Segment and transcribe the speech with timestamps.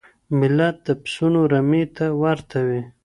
[0.39, 2.81] ملت د پسونو رمې ته ورته وي.